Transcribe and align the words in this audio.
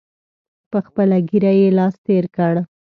په 0.71 0.79
خپله 0.85 1.17
ږیره 1.29 1.51
یې 1.59 1.67
لاس 1.77 1.95
تېر 2.05 2.25
کړ. 2.35 2.53